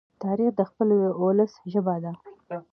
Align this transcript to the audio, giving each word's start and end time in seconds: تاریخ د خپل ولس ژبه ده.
تاریخ 0.23 0.51
د 0.55 0.61
خپل 0.69 0.89
ولس 1.23 1.53
ژبه 1.71 1.95
ده. 2.03 2.11